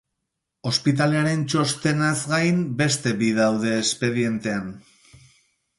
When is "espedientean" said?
3.87-4.75